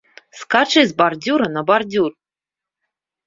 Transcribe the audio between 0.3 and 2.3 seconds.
Скачы з бардзюра на бардзюр!